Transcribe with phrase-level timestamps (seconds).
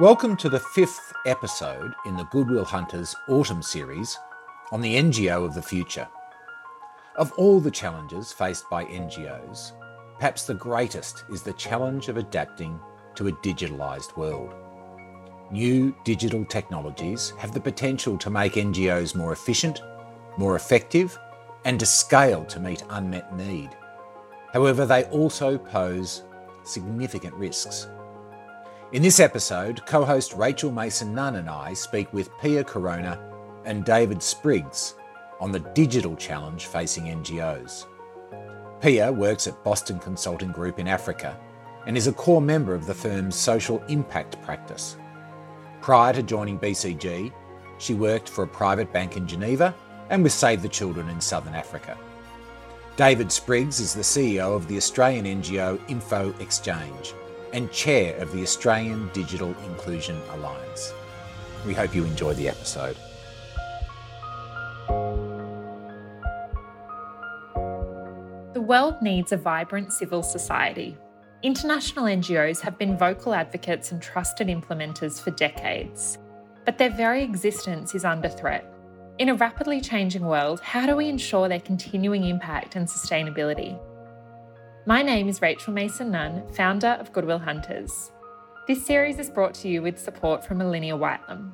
[0.00, 4.16] Welcome to the fifth episode in the Goodwill Hunters Autumn series
[4.70, 6.06] on the NGO of the future.
[7.16, 9.72] Of all the challenges faced by NGOs,
[10.14, 12.78] perhaps the greatest is the challenge of adapting
[13.16, 14.54] to a digitalised world.
[15.50, 19.82] New digital technologies have the potential to make NGOs more efficient,
[20.36, 21.18] more effective,
[21.64, 23.70] and to scale to meet unmet need.
[24.52, 26.22] However, they also pose
[26.62, 27.88] significant risks.
[28.90, 33.20] In this episode, co host Rachel Mason Nunn and I speak with Pia Corona
[33.66, 34.94] and David Spriggs
[35.40, 37.84] on the digital challenge facing NGOs.
[38.80, 41.38] Pia works at Boston Consulting Group in Africa
[41.86, 44.96] and is a core member of the firm's social impact practice.
[45.82, 47.30] Prior to joining BCG,
[47.76, 49.74] she worked for a private bank in Geneva
[50.08, 51.98] and with Save the Children in Southern Africa.
[52.96, 57.12] David Spriggs is the CEO of the Australian NGO Infoxchange
[57.52, 60.92] and chair of the Australian Digital Inclusion Alliance.
[61.66, 62.96] We hope you enjoy the episode.
[68.54, 70.96] The world needs a vibrant civil society.
[71.42, 76.18] International NGOs have been vocal advocates and trusted implementers for decades,
[76.64, 78.64] but their very existence is under threat.
[79.18, 83.78] In a rapidly changing world, how do we ensure their continuing impact and sustainability?
[84.88, 88.10] My name is Rachel Mason Nunn, founder of Goodwill Hunters.
[88.66, 91.52] This series is brought to you with support from Alinea Whitelum.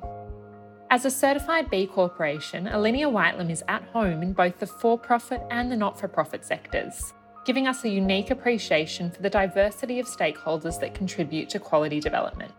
[0.89, 5.41] As a certified B Corporation, Alinea Whitelum is at home in both the for profit
[5.51, 7.13] and the not for profit sectors,
[7.45, 12.53] giving us a unique appreciation for the diversity of stakeholders that contribute to quality development.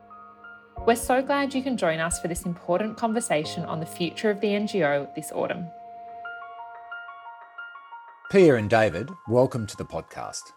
[0.87, 4.43] We're so glad you can join us for this important conversation on the future of
[4.43, 5.69] the NGO this autumn.
[8.31, 10.53] Pia and David, welcome to the podcast.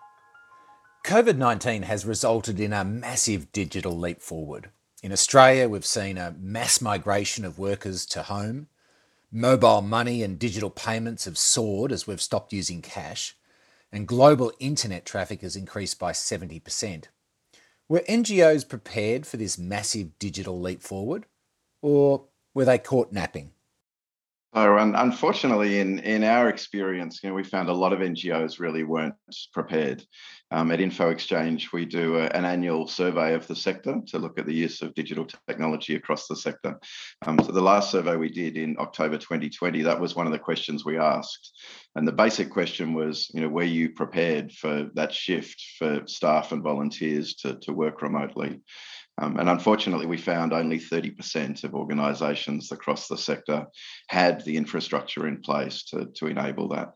[1.03, 4.69] COVID 19 has resulted in a massive digital leap forward.
[5.01, 8.67] In Australia, we've seen a mass migration of workers to home.
[9.31, 13.35] Mobile money and digital payments have soared as we've stopped using cash,
[13.91, 17.05] and global internet traffic has increased by 70%.
[17.87, 21.25] Were NGOs prepared for this massive digital leap forward,
[21.81, 23.51] or were they caught napping?
[24.55, 28.83] So, unfortunately, in, in our experience, you know, we found a lot of NGOs really
[28.83, 29.13] weren't
[29.53, 30.03] prepared.
[30.49, 34.47] Um, at Infoxchange, we do a, an annual survey of the sector to look at
[34.47, 36.79] the use of digital technology across the sector.
[37.27, 40.39] Um, so, the last survey we did in October 2020, that was one of the
[40.39, 41.51] questions we asked.
[41.95, 46.51] And the basic question was, you know, were you prepared for that shift for staff
[46.51, 48.61] and volunteers to, to work remotely?
[49.21, 53.67] Um, and unfortunately, we found only 30% of organisations across the sector
[54.07, 56.93] had the infrastructure in place to, to enable that.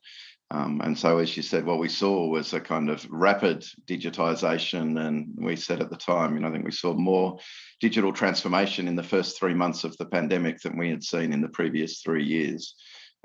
[0.52, 5.04] Um, and so, as you said, what we saw was a kind of rapid digitisation.
[5.06, 7.40] And we said at the time, you know, I think we saw more
[7.82, 11.42] digital transformation in the first three months of the pandemic than we had seen in
[11.42, 12.76] the previous three years.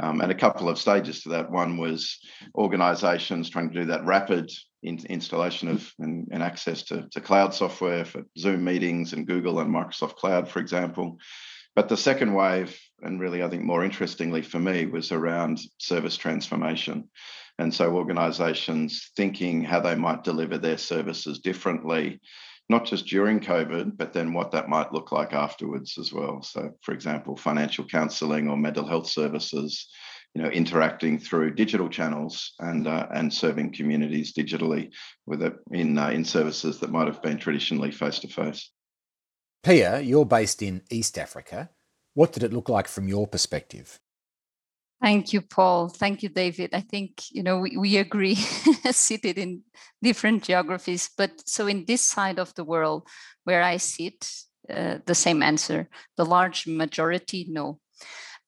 [0.00, 1.50] Um, and a couple of stages to that.
[1.50, 2.18] One was
[2.54, 4.50] organisations trying to do that rapid
[4.82, 9.58] in, installation of and, and access to, to cloud software for Zoom meetings and Google
[9.58, 11.18] and Microsoft Cloud, for example.
[11.74, 16.16] But the second wave, and really I think more interestingly for me, was around service
[16.16, 17.08] transformation.
[17.58, 22.20] And so organisations thinking how they might deliver their services differently
[22.68, 26.42] not just during COVID, but then what that might look like afterwards as well.
[26.42, 29.88] So, for example, financial counselling or mental health services,
[30.34, 34.92] you know, interacting through digital channels and uh, and serving communities digitally
[35.26, 38.70] with it in uh, in services that might have been traditionally face to face.
[39.62, 41.70] Pia, you're based in East Africa.
[42.14, 43.98] What did it look like from your perspective?
[45.00, 45.88] Thank you, Paul.
[45.88, 46.70] Thank you, David.
[46.72, 48.34] I think you know we, we agree,
[48.90, 49.62] seated in
[50.02, 53.06] different geographies, but so in this side of the world
[53.44, 54.28] where I sit,
[54.68, 55.88] uh, the same answer.
[56.16, 57.78] The large majority, no.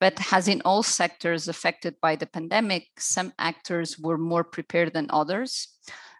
[0.00, 5.06] But as in all sectors affected by the pandemic, some actors were more prepared than
[5.10, 5.68] others.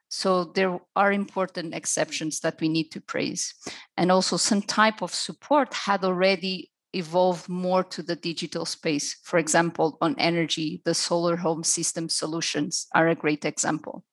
[0.09, 3.55] So there are important exceptions that we need to praise.
[3.97, 9.17] And also some type of support had already evolve more to the digital space.
[9.23, 14.05] For example, on energy, the solar home system solutions are a great example.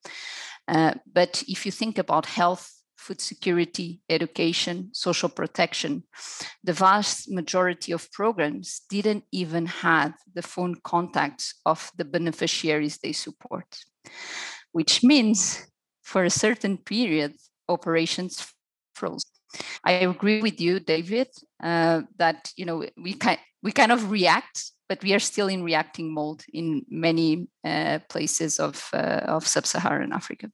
[0.67, 6.03] Uh, but if you think about health, food security, education, social protection,
[6.63, 13.13] the vast majority of programs didn't even have the phone contacts of the beneficiaries they
[13.13, 13.85] support,
[14.71, 15.67] which means
[16.03, 17.33] for a certain period,
[17.69, 18.53] operations
[18.93, 19.25] froze.
[19.83, 21.27] I agree with you, David,
[21.63, 25.63] uh, that you know we kind we kind of react, but we are still in
[25.63, 30.51] reacting mode in many uh, places of uh, of sub-Saharan Africa.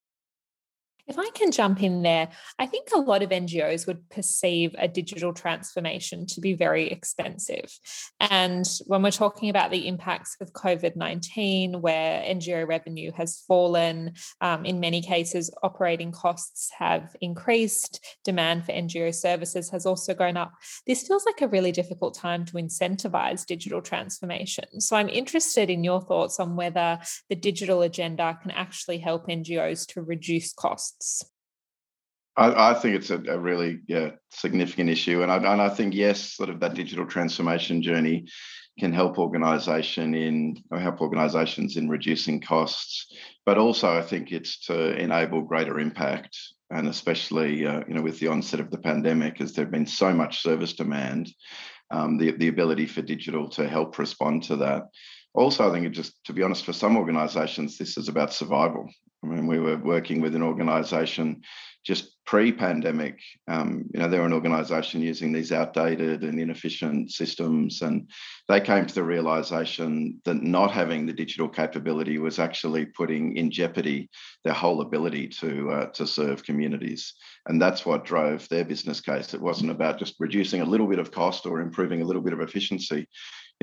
[1.05, 4.87] If I can jump in there, I think a lot of NGOs would perceive a
[4.87, 7.77] digital transformation to be very expensive.
[8.21, 14.13] And when we're talking about the impacts of COVID 19, where NGO revenue has fallen,
[14.39, 20.37] um, in many cases, operating costs have increased, demand for NGO services has also gone
[20.37, 20.53] up.
[20.87, 24.79] This feels like a really difficult time to incentivize digital transformation.
[24.79, 29.85] So I'm interested in your thoughts on whether the digital agenda can actually help NGOs
[29.87, 31.25] to reduce costs costs?
[32.35, 35.93] I, I think it's a, a, really yeah, significant issue, and I, and I think
[35.93, 38.25] yes, sort of that digital transformation journey
[38.79, 44.97] can help organisation in help organisations in reducing costs, but also I think it's to
[44.97, 46.35] enable greater impact,
[46.71, 50.11] and especially uh, you know with the onset of the pandemic, as there've been so
[50.11, 51.31] much service demand,
[51.91, 54.83] um, the the ability for digital to help respond to that.
[55.35, 58.89] Also, I think it just to be honest, for some organisations, this is about survival.
[59.23, 61.41] I mean, we were working with an organisation
[61.83, 63.19] just pre-pandemic.
[63.49, 68.09] Um, you know, they're an organisation using these outdated and inefficient systems, and
[68.47, 73.51] they came to the realisation that not having the digital capability was actually putting in
[73.51, 74.09] jeopardy
[74.45, 77.13] their whole ability to uh, to serve communities,
[77.47, 79.33] and that's what drove their business case.
[79.33, 82.33] It wasn't about just reducing a little bit of cost or improving a little bit
[82.33, 83.07] of efficiency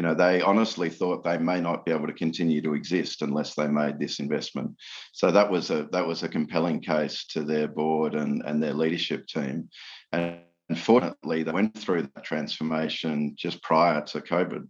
[0.01, 3.55] you know, they honestly thought they may not be able to continue to exist unless
[3.55, 4.75] they made this investment.
[5.13, 8.73] So that was a that was a compelling case to their board and, and their
[8.73, 9.69] leadership team.
[10.11, 10.41] And
[10.75, 14.67] fortunately, they went through that transformation just prior to COVID.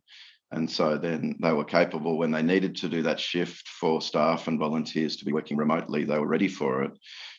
[0.52, 4.48] And so then they were capable when they needed to do that shift for staff
[4.48, 6.92] and volunteers to be working remotely, they were ready for it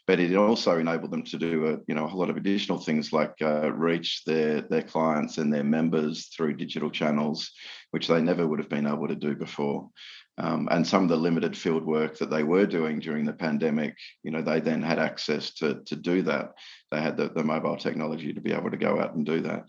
[0.08, 2.78] but it also enabled them to do a you know a whole lot of additional
[2.78, 7.52] things like uh, reach their their clients and their members through digital channels,
[7.92, 9.90] which they never would have been able to do before.
[10.38, 13.96] Um, and some of the limited field work that they were doing during the pandemic,
[14.24, 16.52] you know, they then had access to to do that.
[16.92, 19.66] They had the, the mobile technology to be able to go out and do that.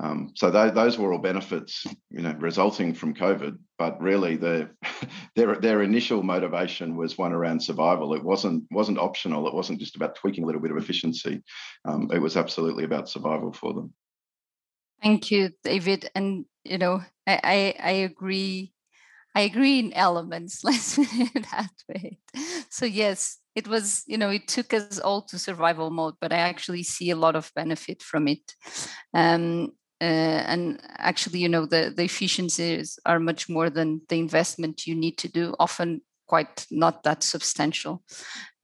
[0.00, 3.56] Um, so those were all benefits, you know, resulting from COVID.
[3.78, 4.70] But really, the,
[5.36, 8.14] their their initial motivation was one around survival.
[8.14, 9.46] It wasn't wasn't optional.
[9.46, 11.42] It wasn't just about tweaking a little bit of efficiency.
[11.84, 13.92] Um, it was absolutely about survival for them.
[15.02, 16.10] Thank you, David.
[16.14, 18.72] And you know, I I, I agree.
[19.36, 20.60] I agree in elements.
[20.64, 22.18] Let's put it that way.
[22.68, 26.38] So yes, it was you know it took us all to survival mode but i
[26.38, 28.54] actually see a lot of benefit from it
[29.14, 29.70] um,
[30.00, 35.16] and actually you know the, the efficiencies are much more than the investment you need
[35.18, 38.02] to do often quite not that substantial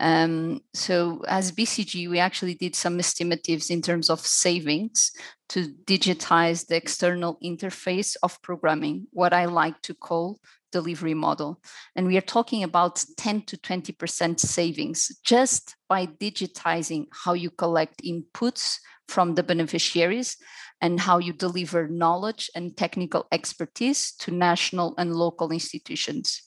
[0.00, 5.12] um, so as bcg we actually did some estimatives in terms of savings
[5.48, 10.38] to digitize the external interface of programming what i like to call
[10.72, 11.60] delivery model.
[11.96, 18.02] And we are talking about 10 to 20% savings just by digitizing how you collect
[18.02, 18.78] inputs
[19.08, 20.36] from the beneficiaries
[20.80, 26.42] and how you deliver knowledge and technical expertise to national and local institutions.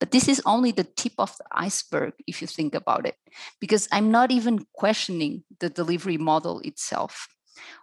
[0.00, 3.16] But this is only the tip of the iceberg, if you think about it,
[3.60, 7.28] because I'm not even questioning the delivery model itself.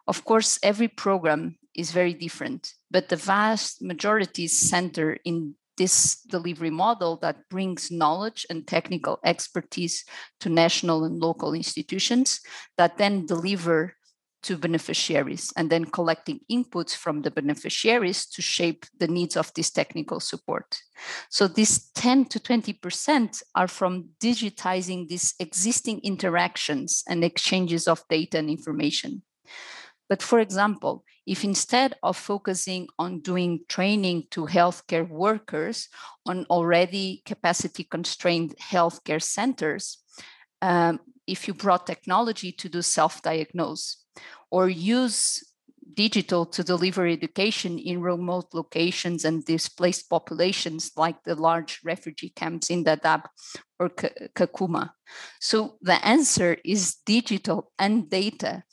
[0.07, 6.21] Of course, every program is very different, but the vast majority is centered in this
[6.21, 10.05] delivery model that brings knowledge and technical expertise
[10.39, 12.41] to national and local institutions
[12.77, 13.95] that then deliver
[14.43, 19.71] to beneficiaries and then collecting inputs from the beneficiaries to shape the needs of this
[19.71, 20.79] technical support.
[21.29, 28.37] So these 10 to 20% are from digitizing these existing interactions and exchanges of data
[28.37, 29.23] and information.
[30.09, 35.87] But for example, if instead of focusing on doing training to healthcare workers
[36.25, 39.99] on already capacity constrained healthcare centers,
[40.61, 44.02] um, if you brought technology to do self diagnose,
[44.53, 45.43] or use
[45.95, 52.69] digital to deliver education in remote locations and displaced populations like the large refugee camps
[52.69, 53.23] in Dadaab
[53.79, 54.91] or Kakuma.
[55.39, 58.63] So the answer is digital and data.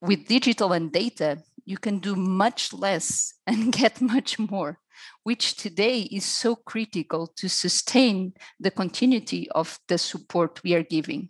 [0.00, 4.80] With digital and data, you can do much less and get much more,
[5.22, 11.28] which today is so critical to sustain the continuity of the support we are giving.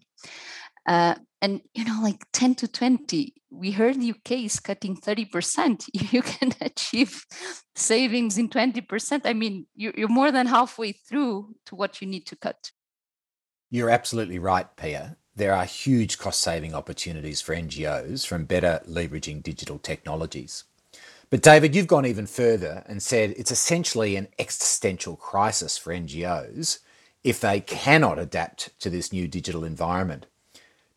[0.87, 5.89] Uh, and you know like 10 to 20 we heard the uk is cutting 30%
[5.95, 7.25] if you can achieve
[7.75, 12.37] savings in 20% i mean you're more than halfway through to what you need to
[12.37, 12.71] cut.
[13.71, 15.17] You're absolutely right pia.
[15.37, 20.65] There are huge cost saving opportunities for ngos from better leveraging digital technologies.
[21.31, 26.81] But david you've gone even further and said it's essentially an existential crisis for ngos
[27.23, 30.27] if they cannot adapt to this new digital environment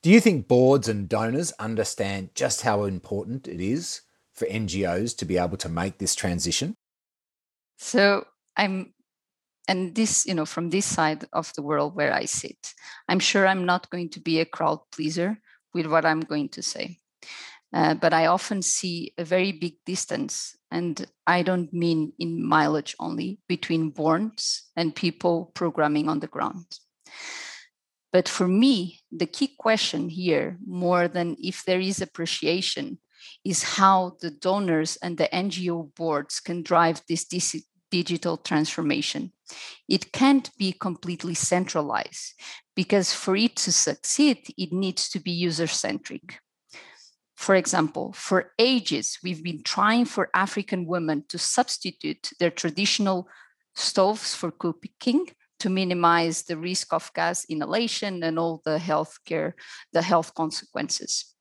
[0.03, 4.01] Do you think boards and donors understand just how important it is
[4.33, 6.75] for NGOs to be able to make this transition?
[7.77, 8.93] So I'm,
[9.69, 12.73] and this, you know, from this side of the world where I sit,
[13.07, 15.39] I'm sure I'm not going to be a crowd pleaser
[15.73, 16.97] with what I'm going to say.
[17.73, 22.93] Uh, but I often see a very big distance, and I don't mean in mileage
[22.99, 26.65] only, between boards and people programming on the ground.
[28.13, 32.99] But for me, the key question here, more than if there is appreciation,
[33.43, 37.25] is how the donors and the NGO boards can drive this
[37.89, 39.31] digital transformation.
[39.89, 42.35] It can't be completely centralized
[42.75, 46.39] because for it to succeed, it needs to be user centric.
[47.35, 53.27] For example, for ages, we've been trying for African women to substitute their traditional
[53.73, 55.29] stoves for cooking
[55.63, 59.55] to minimize the risk of gas inhalation and all the health care,
[59.93, 61.33] the health consequences.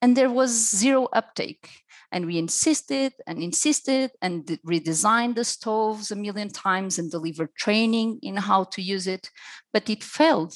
[0.00, 1.68] And there was zero uptake.
[2.12, 8.20] And we insisted and insisted and redesigned the stoves a million times and delivered training
[8.22, 9.30] in how to use it,
[9.72, 10.54] but it failed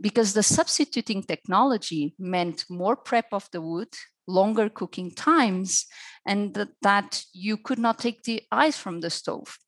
[0.00, 3.94] because the substituting technology meant more prep of the wood,
[4.26, 5.86] longer cooking times,
[6.26, 9.58] and that you could not take the eyes from the stove.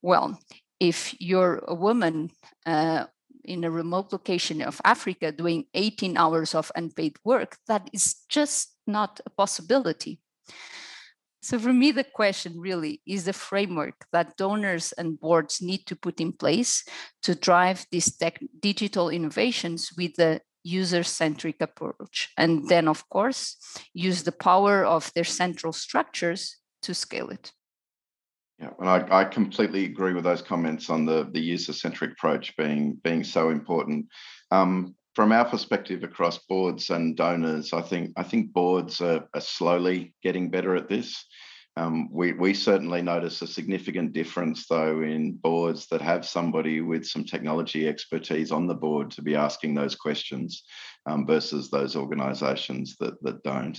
[0.00, 0.38] Well,
[0.80, 2.30] if you're a woman
[2.66, 3.04] uh,
[3.44, 8.74] in a remote location of Africa doing 18 hours of unpaid work, that is just
[8.86, 10.20] not a possibility.
[11.42, 15.96] So, for me, the question really is the framework that donors and boards need to
[15.96, 16.84] put in place
[17.22, 22.30] to drive these tech, digital innovations with the user centric approach.
[22.36, 23.56] And then, of course,
[23.94, 27.52] use the power of their central structures to scale it.
[28.60, 32.54] Yeah, and I, I completely agree with those comments on the, the user centric approach
[32.56, 34.06] being being so important.
[34.50, 39.40] Um, from our perspective across boards and donors, I think I think boards are, are
[39.40, 41.24] slowly getting better at this.
[41.76, 47.06] Um, we, we certainly notice a significant difference, though, in boards that have somebody with
[47.06, 50.64] some technology expertise on the board to be asking those questions
[51.06, 53.78] um, versus those organisations that, that don't.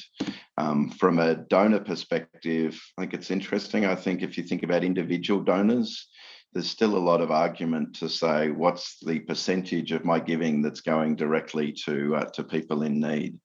[0.57, 3.85] Um, from a donor perspective, I think it's interesting.
[3.85, 6.07] I think if you think about individual donors,
[6.53, 10.81] there's still a lot of argument to say what's the percentage of my giving that's
[10.81, 13.39] going directly to uh, to people in need,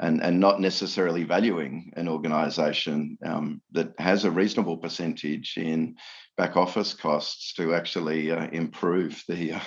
[0.00, 5.96] and and not necessarily valuing an organisation um, that has a reasonable percentage in
[6.36, 9.60] back office costs to actually uh, improve the uh,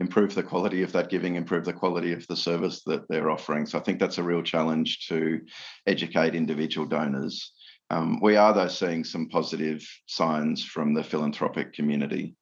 [0.00, 3.66] improve the quality of that giving, improve the quality of the service that they're offering.
[3.66, 5.40] So I think that's a real challenge to
[5.86, 7.52] educate individual donors.
[7.92, 12.34] Um, we are, though, seeing some positive signs from the philanthropic community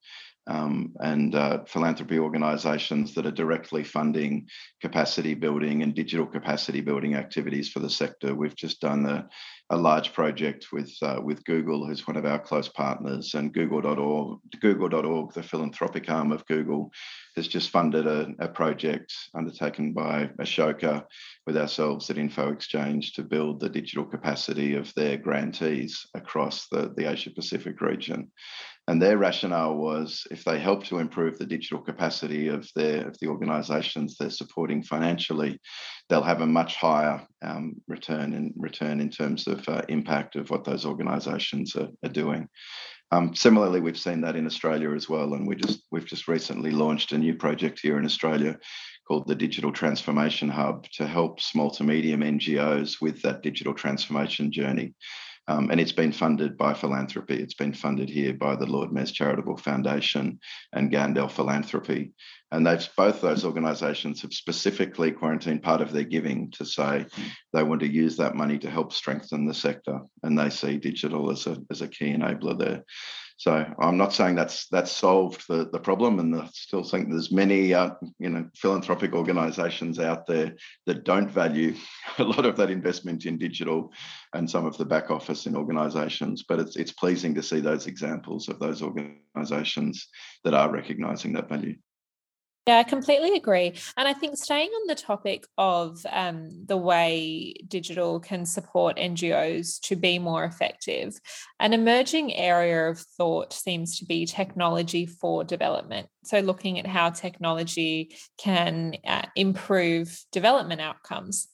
[0.47, 4.49] um, and uh, philanthropy organisations that are directly funding
[4.81, 8.35] capacity building and digital capacity building activities for the sector.
[8.35, 9.29] We've just done a,
[9.71, 14.41] a large project with uh, with Google, who's one of our close partners, and Google.org,
[14.61, 16.91] Google.org, the philanthropic arm of Google,
[17.37, 21.05] has just funded a, a project undertaken by Ashoka
[21.47, 27.11] with ourselves at Infoxchange to build the digital capacity of their grantees across the, the
[27.11, 28.31] Asia Pacific region.
[28.91, 33.17] And their rationale was if they help to improve the digital capacity of their of
[33.21, 35.61] the organisations they're supporting financially,
[36.09, 40.51] they'll have a much higher um, return in return in terms of uh, impact of
[40.51, 42.49] what those organisations are, are doing.
[43.13, 46.73] Um, similarly, we've seen that in Australia as well, and we just we've just recently
[46.73, 48.59] launched a new project here in Australia
[49.07, 54.51] called the Digital Transformation Hub to help small to medium NGOs with that digital transformation
[54.51, 54.95] journey.
[55.49, 57.35] Um, and it's been funded by philanthropy.
[57.35, 60.39] It's been funded here by the Lord Mayor's Charitable Foundation
[60.73, 62.13] and Gandel Philanthropy.
[62.53, 67.07] And they've both those organisations have specifically quarantined part of their giving to say
[67.53, 71.31] they want to use that money to help strengthen the sector, and they see digital
[71.31, 72.85] as a as a key enabler there.
[73.41, 77.33] So I'm not saying that's that's solved the, the problem, and I still think there's
[77.33, 81.75] many uh, you know philanthropic organisations out there that don't value
[82.19, 83.95] a lot of that investment in digital
[84.35, 86.45] and some of the back office in organisations.
[86.47, 90.07] But it's it's pleasing to see those examples of those organisations
[90.45, 91.77] that are recognising that value.
[92.71, 93.75] Yeah, I completely agree.
[93.97, 99.81] And I think staying on the topic of um, the way digital can support NGOs
[99.89, 101.19] to be more effective,
[101.59, 106.07] an emerging area of thought seems to be technology for development.
[106.23, 111.49] So, looking at how technology can uh, improve development outcomes.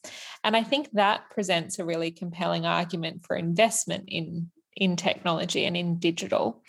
[0.44, 5.78] And I think that presents a really compelling argument for investment in, in technology and
[5.78, 6.62] in digital.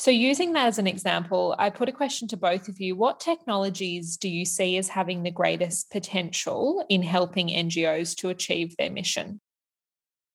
[0.00, 2.96] So, using that as an example, I put a question to both of you.
[2.96, 8.74] What technologies do you see as having the greatest potential in helping NGOs to achieve
[8.78, 9.42] their mission?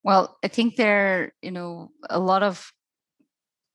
[0.03, 2.71] Well, I think there are, you know, a lot of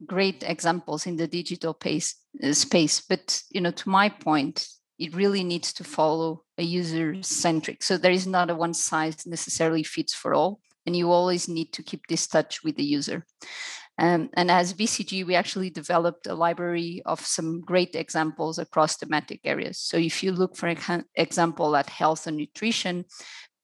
[0.06, 4.68] great examples in the digital pace, uh, space, but you know, to my point,
[5.00, 7.82] it really needs to follow a user centric.
[7.82, 11.72] So there is not a one size necessarily fits for all, and you always need
[11.72, 13.26] to keep this touch with the user.
[14.00, 19.40] Um, and as BCG, we actually developed a library of some great examples across thematic
[19.44, 19.78] areas.
[19.78, 20.74] So if you look, for
[21.14, 23.04] example, at health and nutrition,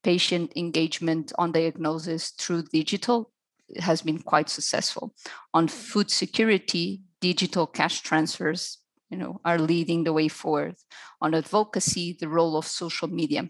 [0.04, 3.32] patient engagement on diagnosis through digital
[3.78, 5.14] has been quite successful.
[5.54, 8.78] On food security, digital cash transfers
[9.10, 10.76] you know, are leading the way forward.
[11.22, 13.48] On advocacy, the role of social media.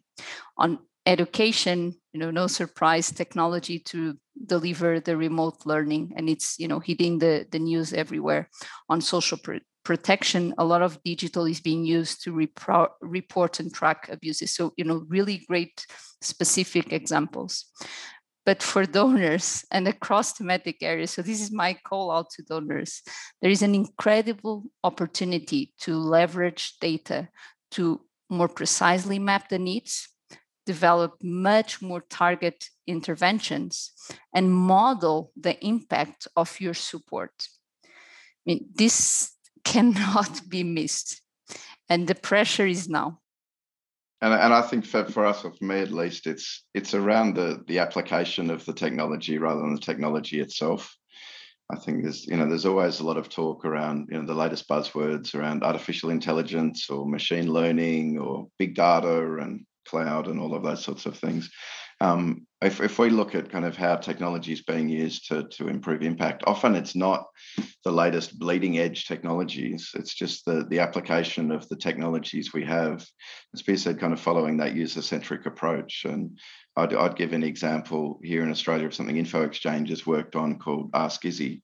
[0.57, 6.69] On education, you know, no surprise, technology to deliver the remote learning, and it's you
[6.69, 8.49] know hitting the the news everywhere.
[8.89, 13.73] On social pr- protection, a lot of digital is being used to repro- report and
[13.73, 14.55] track abuses.
[14.55, 15.87] So you know, really great
[16.21, 17.67] specific examples.
[18.45, 23.03] But for donors and across thematic areas, so this is my call out to donors.
[23.43, 27.29] There is an incredible opportunity to leverage data
[27.73, 30.09] to more precisely map the needs
[30.67, 33.93] develop much more target interventions
[34.35, 37.49] and model the impact of your support.
[37.85, 37.89] I
[38.47, 39.33] mean, this
[39.65, 41.23] cannot be missed.
[41.89, 43.21] And the pressure is now.
[44.21, 47.37] And, and I think for, for us, or for me at least, it's it's around
[47.37, 50.97] the the application of the technology rather than the technology itself.
[51.71, 54.35] I think there's you know there's always a lot of talk around you know the
[54.35, 60.55] latest buzzwords around artificial intelligence or machine learning or big data and cloud and all
[60.55, 61.51] of those sorts of things.
[62.01, 65.69] Um, if, if we look at kind of how technology is being used to, to
[65.69, 67.27] improve impact, often it's not
[67.85, 69.93] the latest bleeding edge technologies.
[69.95, 73.07] It's just the, the application of the technologies we have,
[73.55, 76.05] as Peter said, kind of following that user centric approach.
[76.05, 76.39] And
[76.77, 80.91] I'd, I'd give an example here in Australia of something Infoxchange has worked on called
[80.93, 81.63] Ask Izzy.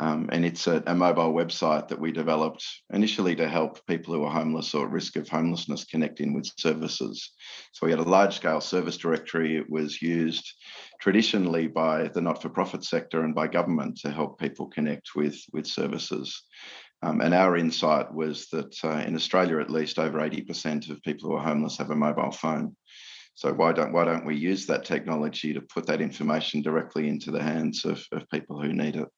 [0.00, 4.24] Um, and it's a, a, mobile website that we developed initially to help people who
[4.24, 7.30] are homeless or at risk of homelessness connect in with services.
[7.72, 9.56] So we had a large scale service directory.
[9.56, 10.52] It was used
[11.00, 15.40] traditionally by the not for profit sector and by government to help people connect with,
[15.52, 16.42] with services.
[17.02, 21.30] Um, and our insight was that uh, in Australia, at least over 80% of people
[21.30, 22.74] who are homeless have a mobile phone.
[23.36, 27.32] So why don't why don't we use that technology to put that information directly into
[27.32, 29.08] the hands of, of people who need it?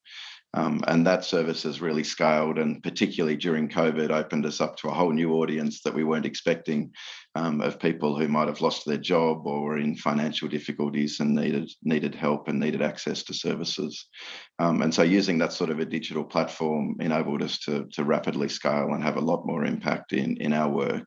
[0.57, 4.88] Um, and that service has really scaled, and particularly during COVID, opened us up to
[4.88, 6.92] a whole new audience that we weren't expecting
[7.35, 11.35] um, of people who might have lost their job or were in financial difficulties and
[11.35, 14.07] needed needed help and needed access to services.
[14.59, 18.49] Um, and so, using that sort of a digital platform enabled us to to rapidly
[18.49, 21.07] scale and have a lot more impact in in our work.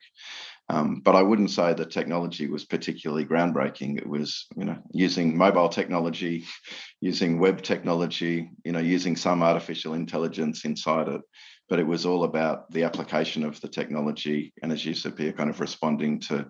[0.70, 3.98] Um, but I wouldn't say the technology was particularly groundbreaking.
[3.98, 6.46] It was, you know, using mobile technology,
[7.02, 11.22] using web technology, you know, using some artificial intelligence inside it.
[11.70, 15.50] But it was all about the application of the technology, and as you said, kind
[15.50, 16.50] of responding to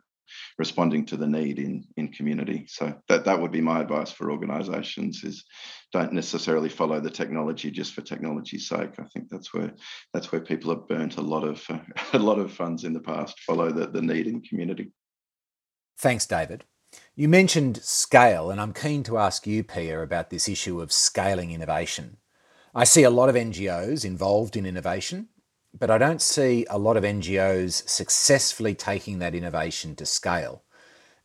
[0.58, 2.66] responding to the need in in community.
[2.68, 5.46] So that that would be my advice for organisations: is
[5.92, 9.00] don't necessarily follow the technology just for technology's sake.
[9.00, 9.74] I think that's where
[10.14, 11.80] that's where people have burnt a lot of uh,
[12.14, 13.40] a lot of funds in the past.
[13.42, 14.92] Follow the the need in community.
[15.98, 16.64] Thanks, David.
[17.16, 21.52] You mentioned scale, and I'm keen to ask you, Pia, about this issue of scaling
[21.52, 22.18] innovation.
[22.74, 25.30] I see a lot of NGOs involved in innovation,
[25.80, 30.64] but I don't see a lot of NGOs successfully taking that innovation to scale.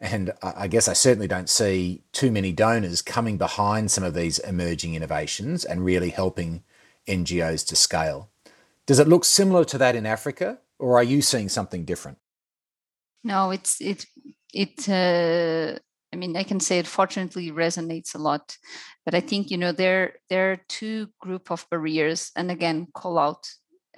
[0.00, 4.38] And I guess I certainly don't see too many donors coming behind some of these
[4.40, 6.62] emerging innovations and really helping
[7.08, 8.30] NGOs to scale.
[8.86, 12.18] Does it look similar to that in Africa, or are you seeing something different?
[13.22, 14.04] No, it's it
[14.52, 14.88] it.
[14.88, 15.78] Uh,
[16.12, 18.58] I mean, I can say it fortunately resonates a lot,
[19.04, 23.18] but I think you know there there are two group of barriers, and again, call
[23.18, 23.48] out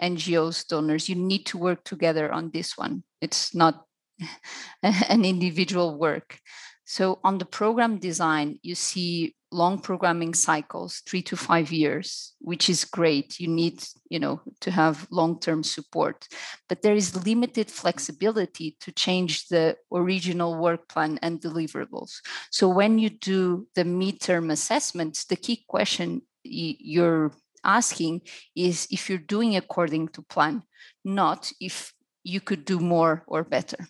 [0.01, 3.03] NGOs, donors, you need to work together on this one.
[3.21, 3.85] It's not
[4.83, 6.39] an individual work.
[6.85, 12.69] So on the program design, you see long programming cycles, three to five years, which
[12.69, 13.41] is great.
[13.41, 16.29] You need, you know, to have long-term support,
[16.69, 22.21] but there is limited flexibility to change the original work plan and deliverables.
[22.51, 27.33] So when you do the midterm assessments, the key question you're
[27.67, 28.23] asking
[28.55, 30.63] is if you're doing according to plan,
[31.05, 33.89] not if you could do more or better.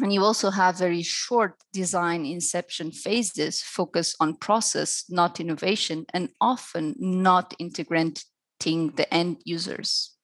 [0.00, 6.30] And you also have very short design inception phases focus on process, not innovation, and
[6.40, 8.14] often not integrating
[8.60, 10.16] the end users.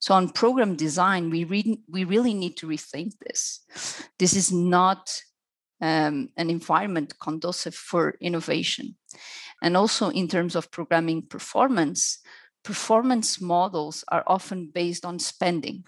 [0.00, 3.60] So on program design, we, re- we really need to rethink this.
[4.18, 5.10] This is not
[5.80, 8.96] um, an environment conducive for innovation.
[9.62, 12.18] And also in terms of programming performance,
[12.64, 15.84] performance models are often based on spending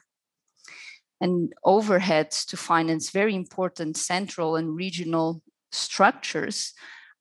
[1.20, 6.72] and overheads to finance very important central and regional structures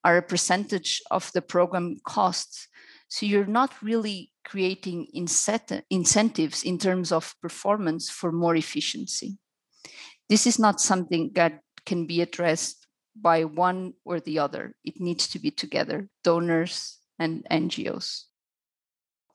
[0.04, 2.68] are a percentage of the program costs.
[3.10, 9.38] So you're not really creating incentives in terms of performance for more efficiency.
[10.30, 12.79] This is not something that can be addressed
[13.22, 14.76] by one or the other.
[14.84, 18.24] It needs to be together, donors and NGOs.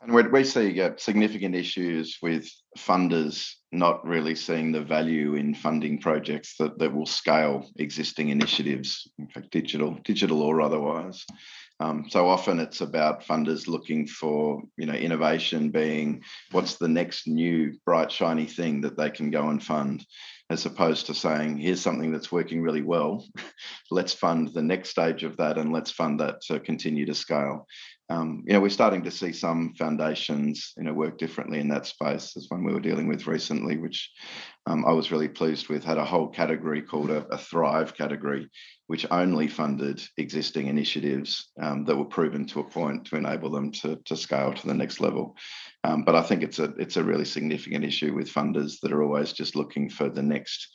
[0.06, 5.98] And we see uh, significant issues with funders not really seeing the value in funding
[5.98, 11.24] projects that, that will scale existing initiatives, in fact, digital, digital or otherwise.
[11.80, 17.26] Um, so often it's about funders looking for, you know, innovation being what's the next
[17.26, 20.04] new bright shiny thing that they can go and fund,
[20.50, 23.26] as opposed to saying here's something that's working really well,
[23.90, 27.66] let's fund the next stage of that and let's fund that to continue to scale
[28.10, 31.86] um, you know, we're starting to see some foundations, you know, work differently in that
[31.86, 32.32] space.
[32.32, 34.10] There's one we were dealing with recently, which
[34.66, 38.50] um, I was really pleased with, had a whole category called a, a Thrive category,
[38.88, 43.72] which only funded existing initiatives um, that were proven to a point to enable them
[43.72, 45.34] to, to scale to the next level.
[45.82, 49.02] Um, but I think it's a it's a really significant issue with funders that are
[49.02, 50.68] always just looking for the next,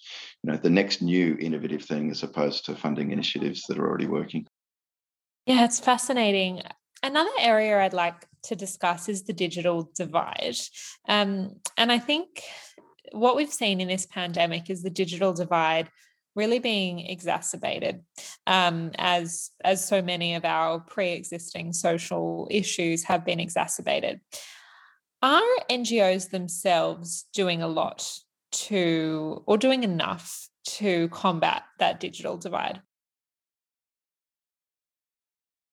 [0.43, 4.07] you know, the next new innovative thing as opposed to funding initiatives that are already
[4.07, 4.47] working.
[5.45, 6.61] Yeah, it's fascinating.
[7.01, 10.57] Another area I'd like to discuss is the digital divide.
[11.07, 12.43] Um, and I think
[13.11, 15.89] what we've seen in this pandemic is the digital divide
[16.35, 18.01] really being exacerbated
[18.47, 24.21] um, as as so many of our pre-existing social issues have been exacerbated
[25.21, 28.09] are ngos themselves doing a lot
[28.51, 32.81] to or doing enough to combat that digital divide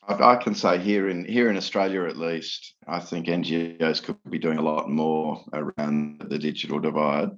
[0.09, 4.39] I can say here in here in Australia, at least, I think NGOs could be
[4.39, 7.31] doing a lot more around the digital divide.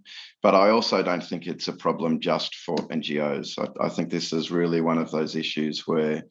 [0.43, 3.59] But I also don't think it's a problem just for NGOs.
[3.59, 6.25] I, I think this is really one of those issues where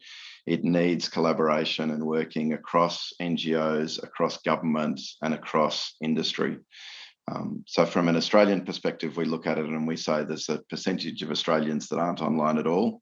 [0.46, 6.58] it needs collaboration and working across NGOs, across governments, and across industry.
[7.30, 10.60] Um, so, from an Australian perspective, we look at it and we say there's a
[10.70, 13.02] percentage of Australians that aren't online at all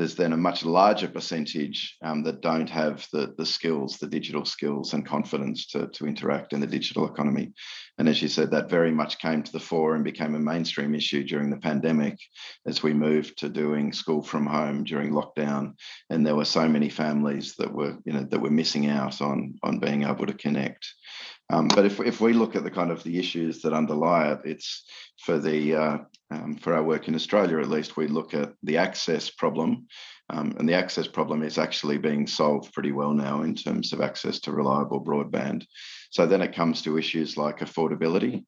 [0.00, 4.46] there's then a much larger percentage um, that don't have the, the skills, the digital
[4.46, 7.52] skills and confidence to, to interact in the digital economy.
[7.98, 10.94] And as you said, that very much came to the fore and became a mainstream
[10.94, 12.16] issue during the pandemic
[12.66, 15.74] as we moved to doing school from home during lockdown.
[16.08, 19.56] And there were so many families that were, you know, that were missing out on,
[19.62, 20.94] on being able to connect.
[21.52, 24.38] Um, but if, if we look at the kind of the issues that underlie it,
[24.44, 24.82] it's
[25.18, 25.98] for the uh,
[26.30, 29.86] um, for our work in Australia at least, we look at the access problem,
[30.30, 34.00] um, and the access problem is actually being solved pretty well now in terms of
[34.00, 35.64] access to reliable broadband.
[36.10, 38.44] So then it comes to issues like affordability.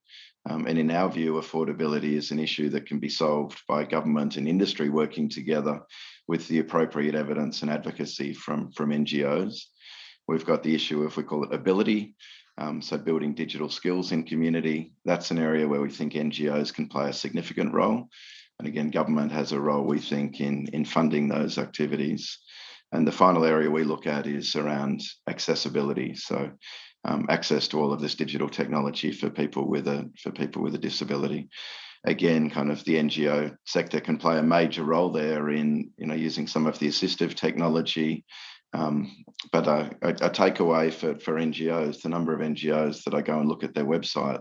[0.49, 4.37] Um, and in our view, affordability is an issue that can be solved by government
[4.37, 5.81] and industry working together
[6.27, 9.62] with the appropriate evidence and advocacy from, from NGOs.
[10.27, 12.14] We've got the issue of, if we call it ability,
[12.58, 16.88] um, so building digital skills in community, that's an area where we think NGOs can
[16.88, 18.08] play a significant role.
[18.58, 22.38] And again, government has a role, we think, in, in funding those activities.
[22.92, 26.14] And the final area we look at is around accessibility.
[26.14, 26.52] So
[27.04, 30.74] um, access to all of this digital technology for people with a for people with
[30.74, 31.48] a disability.
[32.04, 36.14] Again, kind of the NGO sector can play a major role there in you know
[36.14, 38.24] using some of the assistive technology,
[38.74, 43.38] um, but a, a, takeaway for, for NGOs, the number of NGOs that I go
[43.38, 44.40] and look at their website,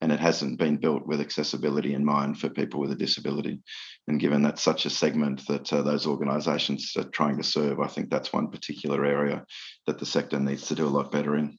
[0.00, 3.60] and it hasn't been built with accessibility in mind for people with a disability.
[4.08, 7.86] And given that's such a segment that uh, those organisations are trying to serve, I
[7.86, 9.44] think that's one particular area
[9.86, 11.56] that the sector needs to do a lot better in.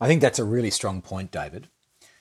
[0.00, 1.68] I think that's a really strong point, David.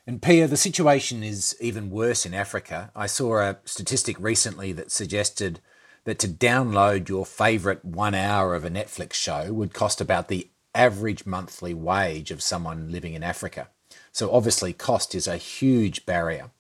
[0.08, 2.91] And Pia, the situation is even worse in Africa.
[2.95, 5.60] I saw a statistic recently that suggested
[6.06, 10.50] that to download your favourite one hour of a Netflix show would cost about the
[10.74, 13.70] average monthly wage of someone living in Africa.
[14.12, 16.52] So obviously, cost is a huge barrier.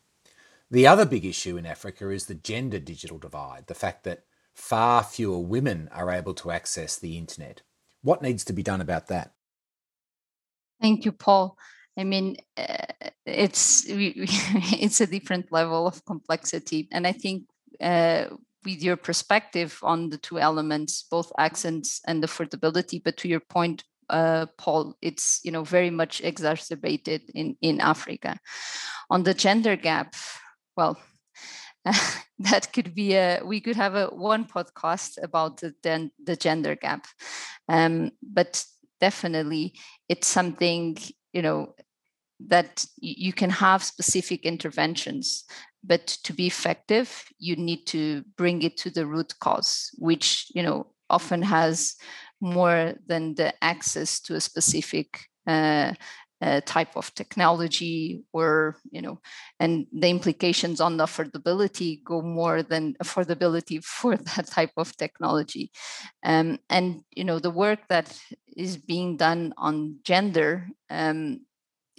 [0.71, 4.23] The other big issue in Africa is the gender digital divide, the fact that
[4.53, 7.61] far fewer women are able to access the internet.
[8.01, 9.33] What needs to be done about that?
[10.81, 11.57] Thank you, Paul.
[11.97, 12.85] I mean, uh,
[13.25, 17.43] it's it's a different level of complexity, and I think
[17.81, 18.25] uh,
[18.69, 23.01] your perspective on the two elements, both accents and affordability.
[23.03, 28.39] But to your point, uh, Paul, it's you know very much exacerbated in in Africa.
[29.09, 30.15] On the gender gap,
[30.75, 30.97] well,
[32.39, 36.75] that could be a we could have a one podcast about the the, the gender
[36.75, 37.07] gap,
[37.67, 38.65] um, but
[38.99, 39.73] definitely
[40.09, 40.97] it's something
[41.33, 41.73] you know
[42.47, 45.43] that you can have specific interventions
[45.83, 50.63] but to be effective you need to bring it to the root cause which you
[50.63, 51.95] know often has
[52.41, 55.93] more than the access to a specific uh,
[56.41, 59.19] uh, type of technology or you know
[59.59, 65.71] and the implications on the affordability go more than affordability for that type of technology.
[66.23, 68.17] Um, and you know the work that
[68.55, 71.41] is being done on gender um,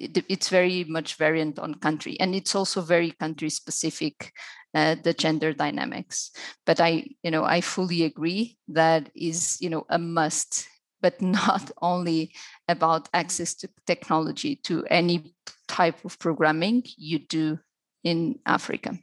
[0.00, 4.32] it, it's very much variant on country and it's also very country specific
[4.74, 6.30] uh, the gender dynamics.
[6.64, 10.68] But i you know i fully agree that is you know a must
[11.02, 12.32] but not only
[12.68, 15.34] about access to technology to any
[15.68, 17.58] type of programming you do
[18.04, 18.98] in africa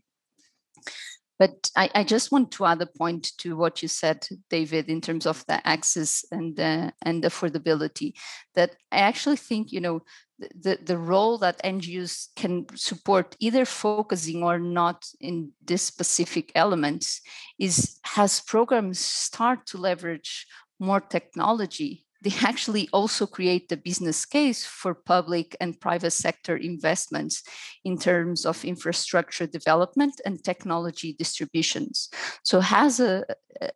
[1.40, 5.02] but I, I, just want to add a point to what you said, David, in
[5.02, 8.14] terms of the access and uh, and affordability.
[8.56, 10.02] That I actually think you know
[10.40, 17.22] the, the role that NGOs can support, either focusing or not in this specific elements,
[17.60, 20.48] is has programs start to leverage
[20.80, 27.44] more technology they actually also create the business case for public and private sector investments
[27.84, 32.10] in terms of infrastructure development and technology distributions.
[32.44, 33.24] So, has a,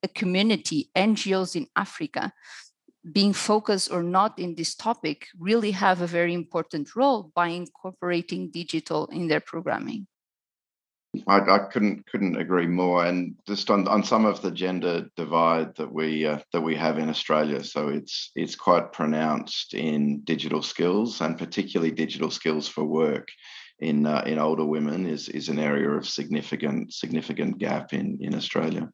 [0.04, 2.34] a community, NGOs in Africa,
[3.12, 8.52] being focused or not in this topic really have a very important role by incorporating
[8.52, 10.06] digital in their programming.
[11.28, 15.76] I, I, couldn't couldn't agree more, and just on, on some of the gender divide
[15.76, 17.64] that we uh, that we have in Australia.
[17.64, 23.28] So it's it's quite pronounced in digital skills, and particularly digital skills for work
[23.80, 28.34] in uh, in older women is is an area of significant significant gap in in
[28.34, 28.90] Australia.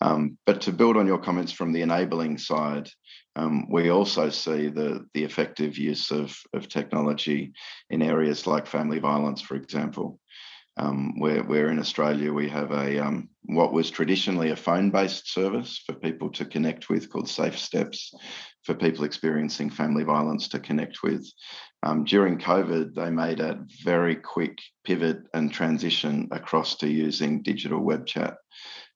[0.00, 2.90] Um, but to build on your comments from the enabling side,
[3.36, 7.52] um, we also see the, the effective use of, of technology
[7.88, 10.18] in areas like family violence, for example.
[10.78, 15.82] Um, where, where in Australia we have a um, what was traditionally a phone-based service
[15.84, 18.14] for people to connect with called Safe Steps
[18.64, 21.30] for people experiencing family violence to connect with.
[21.82, 27.80] Um, during COVID, they made a very quick pivot and transition across to using digital
[27.80, 28.36] web chat.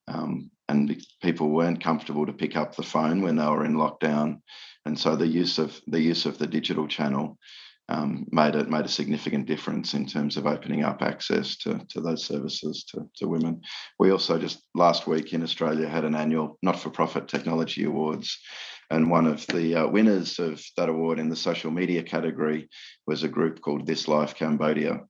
[0.09, 4.41] Um, and people weren't comfortable to pick up the phone when they were in lockdown,
[4.85, 7.39] and so the use of the use of the digital channel
[7.89, 12.01] um, made it made a significant difference in terms of opening up access to, to
[12.01, 13.61] those services to, to women.
[13.99, 18.39] We also just last week in Australia had an annual not-for-profit technology awards,
[18.91, 22.69] and one of the uh, winners of that award in the social media category
[23.07, 25.01] was a group called This Life Cambodia.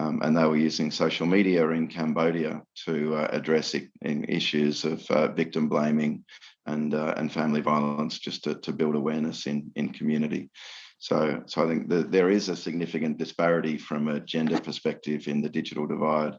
[0.00, 5.04] Um, and they were using social media in Cambodia to uh, address it, issues of
[5.10, 6.24] uh, victim blaming
[6.66, 10.50] and uh, and family violence, just to, to build awareness in in community.
[10.98, 15.40] So, so I think that there is a significant disparity from a gender perspective in
[15.40, 16.34] the digital divide,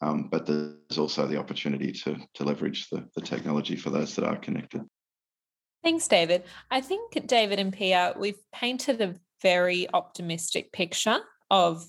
[0.00, 4.24] um, but there's also the opportunity to to leverage the, the technology for those that
[4.24, 4.82] are connected.
[5.82, 6.44] Thanks, David.
[6.70, 11.18] I think David and Pia, we've painted a very optimistic picture
[11.50, 11.84] of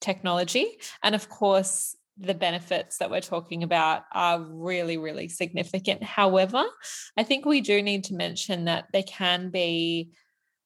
[0.00, 0.78] technology.
[1.02, 6.02] And of course, the benefits that we're talking about are really, really significant.
[6.02, 6.64] However,
[7.16, 10.10] I think we do need to mention that there can be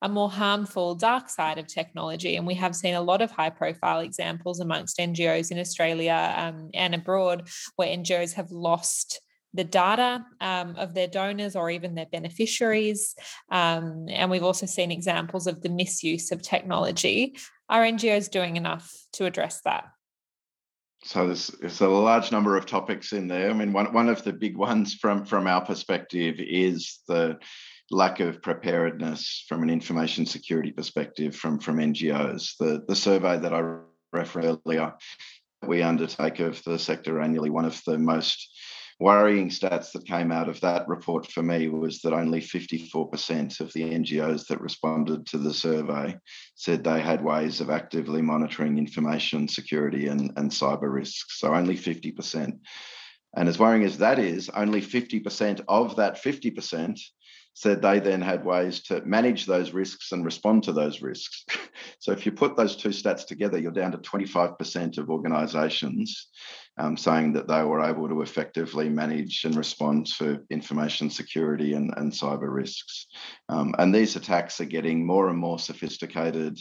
[0.05, 2.37] a more harmful dark side of technology.
[2.37, 6.69] And we have seen a lot of high profile examples amongst NGOs in Australia um,
[6.75, 9.23] and abroad where NGOs have lost
[9.55, 13.15] the data um, of their donors or even their beneficiaries.
[13.51, 17.37] Um, and we've also seen examples of the misuse of technology.
[17.71, 19.87] Are NGOs doing enough to address that?
[21.03, 23.49] So there's, there's a large number of topics in there.
[23.49, 27.39] I mean, one, one of the big ones from, from our perspective is the
[27.91, 32.57] lack of preparedness from an information security perspective from, from NGOs.
[32.59, 33.79] The, the survey that I
[34.13, 34.95] referred earlier,
[35.67, 38.49] we undertake of the sector annually, one of the most
[39.01, 43.73] worrying stats that came out of that report for me was that only 54% of
[43.73, 46.17] the NGOs that responded to the survey
[46.55, 51.41] said they had ways of actively monitoring information security and, and cyber risks.
[51.41, 52.59] So only 50%.
[53.37, 57.01] And as worrying as that is, only 50% of that 50%
[57.55, 61.45] said they then had ways to manage those risks and respond to those risks.
[62.01, 66.29] so if you put those two stats together, you're down to 25% of organisations
[66.79, 71.93] um, saying that they were able to effectively manage and respond to information security and,
[71.97, 73.07] and cyber risks.
[73.49, 76.59] Um, and these attacks are getting more and more sophisticated.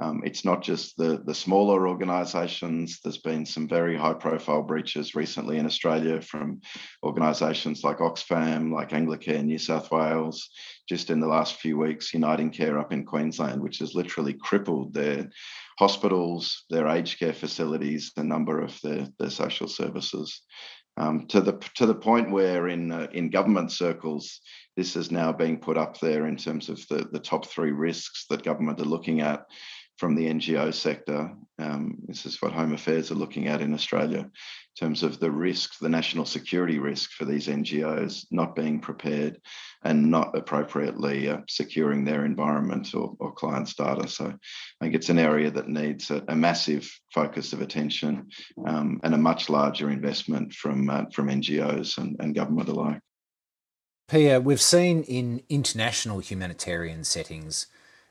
[0.00, 3.00] Um, it's not just the, the smaller organisations.
[3.04, 6.62] There's been some very high profile breaches recently in Australia from
[7.02, 10.48] organisations like Oxfam, like Anglicare New South Wales,
[10.88, 14.94] just in the last few weeks, Uniting Care up in Queensland, which has literally crippled
[14.94, 15.28] their
[15.78, 20.42] hospitals, their aged care facilities, a number of their, their social services.
[20.96, 24.40] Um, to the to the point where in uh, in government circles,
[24.76, 28.26] this is now being put up there in terms of the, the top three risks
[28.28, 29.46] that government are looking at
[30.00, 31.30] from the NGO sector.
[31.58, 34.30] Um, this is what Home Affairs are looking at in Australia in
[34.78, 39.38] terms of the risk, the national security risk for these NGOs not being prepared
[39.84, 44.08] and not appropriately uh, securing their environment or, or, clients' data.
[44.08, 48.30] So I think it's an area that needs a, a massive focus of attention
[48.66, 53.00] um, and a much larger investment from, uh, from NGOs and, and government alike.
[54.08, 57.66] Pia, we've seen in international humanitarian settings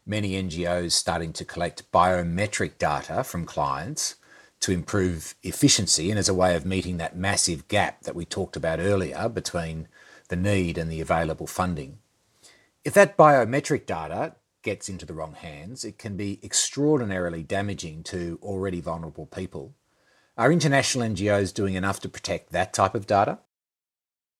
[0.09, 4.15] many NGOs starting to collect biometric data from clients
[4.59, 8.55] to improve efficiency and as a way of meeting that massive gap that we talked
[8.55, 9.87] about earlier between
[10.27, 11.99] the need and the available funding.
[12.83, 18.39] If that biometric data gets into the wrong hands, it can be extraordinarily damaging to
[18.41, 19.75] already vulnerable people.
[20.37, 23.39] Are international NGOs doing enough to protect that type of data?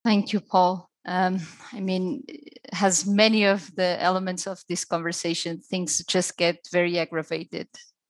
[0.04, 1.40] Thank you, Paul um,
[1.74, 2.24] I mean,
[2.74, 7.68] has many of the elements of this conversation, things just get very aggravated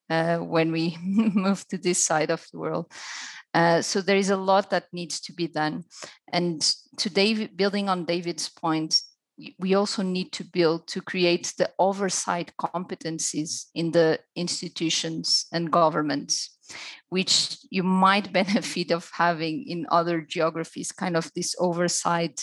[0.10, 2.92] uh, when we move to this side of the world.
[3.54, 5.84] Uh, so there is a lot that needs to be done.
[6.32, 6.62] And
[6.98, 9.02] to David, building on David's point,
[9.58, 16.59] we also need to build to create the oversight competencies in the institutions and governments
[17.10, 22.42] which you might benefit of having in other geographies kind of this oversight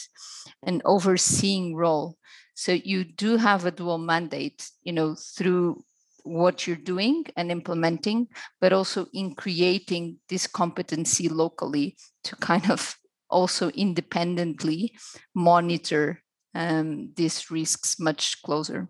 [0.65, 2.17] and overseeing role
[2.55, 5.83] so you do have a dual mandate you know through
[6.25, 8.27] what you're doing and implementing
[8.61, 12.97] but also in creating this competency locally to kind of
[13.31, 14.97] also independently
[15.35, 16.23] monitor
[16.55, 18.89] um, these risks much closer.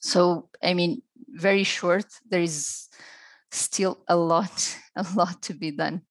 [0.00, 2.88] So, I mean, very short, there is
[3.52, 6.02] still a lot, a lot to be done.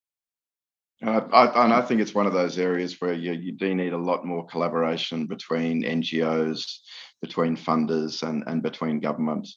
[1.03, 3.93] Uh, I, and I think it's one of those areas where you, you do need
[3.93, 6.63] a lot more collaboration between NGOs,
[7.21, 9.47] between funders, and, and between government.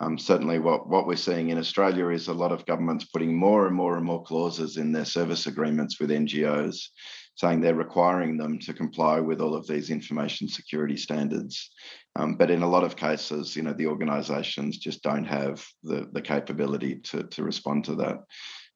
[0.00, 3.66] Um, certainly, what, what we're seeing in Australia is a lot of governments putting more
[3.66, 6.88] and more and more clauses in their service agreements with NGOs
[7.38, 11.70] saying they're requiring them to comply with all of these information security standards.
[12.16, 16.08] Um, but in a lot of cases, you know, the organisations just don't have the,
[16.12, 18.16] the capability to, to respond to that.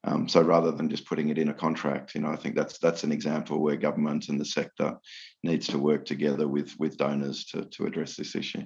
[0.05, 2.79] Um, so rather than just putting it in a contract, you know, I think that's
[2.79, 4.97] that's an example where government and the sector
[5.43, 8.63] needs to work together with with donors to, to address this issue.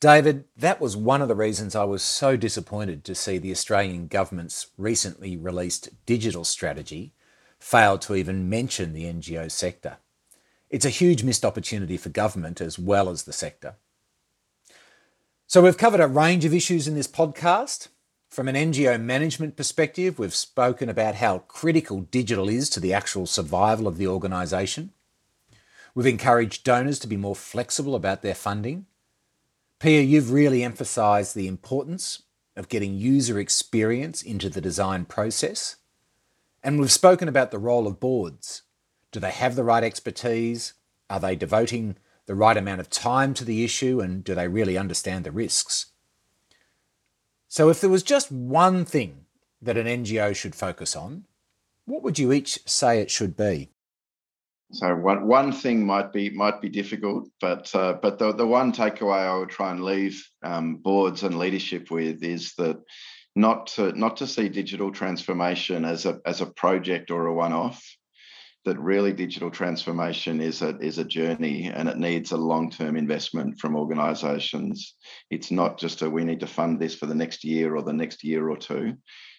[0.00, 4.08] David, that was one of the reasons I was so disappointed to see the Australian
[4.08, 7.14] government's recently released digital strategy
[7.58, 9.98] failed to even mention the NGO sector.
[10.68, 13.76] It's a huge missed opportunity for government as well as the sector.
[15.46, 17.88] So, we've covered a range of issues in this podcast.
[18.28, 23.26] From an NGO management perspective, we've spoken about how critical digital is to the actual
[23.26, 24.92] survival of the organisation.
[25.94, 28.86] We've encouraged donors to be more flexible about their funding.
[29.78, 32.24] Pia, you've really emphasised the importance
[32.56, 35.76] of getting user experience into the design process
[36.66, 38.62] and we've spoken about the role of boards.
[39.12, 40.74] Do they have the right expertise?
[41.08, 41.94] Are they devoting
[42.26, 44.00] the right amount of time to the issue?
[44.00, 45.92] And do they really understand the risks?
[47.46, 49.26] So, if there was just one thing
[49.62, 51.26] that an NGO should focus on,
[51.84, 53.70] what would you each say it should be?
[54.72, 58.72] So one one thing might be might be difficult, but uh, but the the one
[58.72, 62.82] takeaway I would try and leave um, boards and leadership with is that
[63.36, 67.84] not to not to see digital transformation as a as a project or a one-off
[68.64, 73.60] that really digital transformation is a is a journey and it needs a long-term investment
[73.60, 74.96] from organizations.
[75.30, 77.92] It's not just a we need to fund this for the next year or the
[77.92, 78.94] next year or two.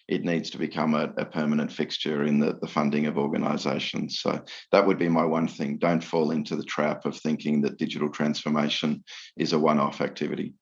[0.06, 4.20] It needs to become a, a permanent fixture in the, the funding of organizations.
[4.20, 4.40] So
[4.72, 5.76] that would be my one thing.
[5.76, 9.04] Don't fall into the trap of thinking that digital transformation
[9.36, 10.54] is a one-off activity.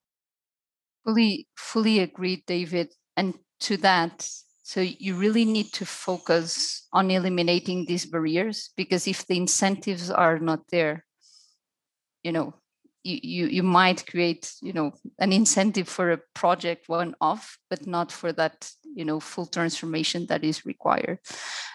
[1.05, 4.29] Fully fully agreed david and to that,
[4.63, 10.39] so you really need to focus on eliminating these barriers because if the incentives are
[10.39, 11.05] not there,
[12.23, 12.55] you know,
[13.07, 18.11] you you might create you know an incentive for a project one off but not
[18.11, 21.19] for that you know full transformation that is required.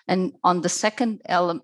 [0.08, 1.64] And on the second element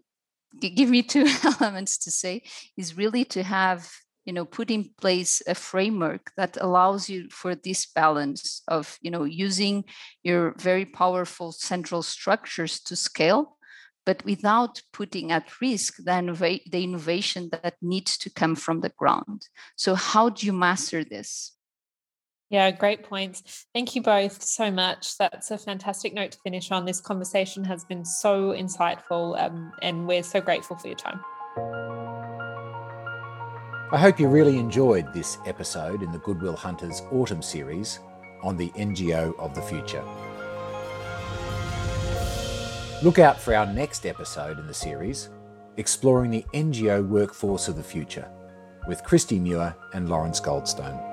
[0.59, 2.43] give me two elements to say
[2.78, 3.91] is really to have
[4.28, 9.09] you know put in place a framework that allows you for this balance of you
[9.09, 9.86] know using
[10.21, 13.57] your very powerful central structures to scale
[14.05, 19.41] but without putting at risk the, the innovation that needs to come from the ground.
[19.75, 21.51] So, how do you master this?
[22.49, 23.65] Yeah, great points.
[23.73, 25.17] Thank you both so much.
[25.17, 26.86] That's a fantastic note to finish on.
[26.86, 31.97] This conversation has been so insightful, um, and we're so grateful for your time.
[33.89, 37.99] I hope you really enjoyed this episode in the Goodwill Hunters Autumn series
[38.43, 40.03] on the NGO of the future.
[43.01, 45.29] Look out for our next episode in the series,
[45.77, 48.29] exploring the NGO workforce of the future,
[48.89, 51.07] with Kristy Muir and Lawrence Goldstone.